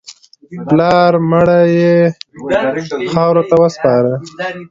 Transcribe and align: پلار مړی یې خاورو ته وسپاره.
پلار 0.67 1.13
مړی 1.29 1.63
یې 1.81 1.95
خاورو 3.11 3.43
ته 3.49 3.55
وسپاره. 3.63 4.13